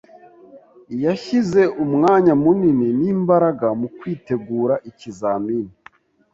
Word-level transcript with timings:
Yashyize 1.05 1.61
umwanya 1.83 2.33
munini 2.43 2.87
n'imbaraga 2.99 3.67
mukwitegura 3.79 4.75
ikizamini. 4.89 5.73